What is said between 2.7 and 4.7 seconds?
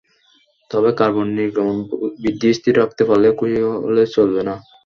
রাখতে পারলেই খুশি হলে চলবে না।